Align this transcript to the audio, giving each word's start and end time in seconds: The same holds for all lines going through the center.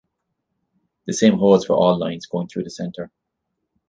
The 1.05 1.13
same 1.13 1.37
holds 1.37 1.63
for 1.65 1.73
all 1.73 1.95
lines 1.99 2.25
going 2.25 2.47
through 2.47 2.63
the 2.63 2.71
center. 2.71 3.11